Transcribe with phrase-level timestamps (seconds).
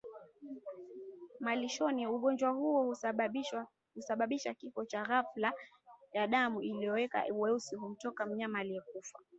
[1.39, 2.95] malishoni Ugonjwa huo
[3.93, 5.53] husababisha kifo cha ghafla
[6.13, 9.19] na damu iliyokolea weusi humtoka mnyama aliyekufa